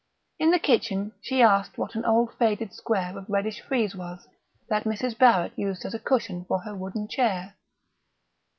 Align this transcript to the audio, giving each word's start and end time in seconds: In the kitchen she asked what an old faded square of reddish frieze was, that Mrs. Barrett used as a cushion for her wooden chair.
In 0.39 0.49
the 0.49 0.57
kitchen 0.57 1.11
she 1.21 1.43
asked 1.43 1.77
what 1.77 1.93
an 1.93 2.05
old 2.05 2.33
faded 2.33 2.73
square 2.73 3.15
of 3.15 3.29
reddish 3.29 3.61
frieze 3.61 3.93
was, 3.95 4.27
that 4.67 4.83
Mrs. 4.85 5.15
Barrett 5.15 5.53
used 5.55 5.85
as 5.85 5.93
a 5.93 5.99
cushion 5.99 6.43
for 6.45 6.63
her 6.63 6.75
wooden 6.75 7.07
chair. 7.07 7.53